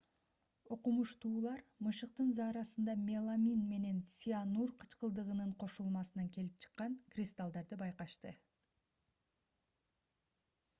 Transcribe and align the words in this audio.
окумуштуулар 0.75 1.59
мышыктын 1.87 2.31
заарасында 2.39 2.95
меламин 3.01 3.61
менен 3.73 4.01
цианур 4.15 4.73
кычкылдыгынын 4.85 5.53
кошулмасынан 5.65 6.33
келип 6.39 6.57
чыккан 6.67 6.99
кристаллдарды 7.15 7.81
байкашты 7.85 8.35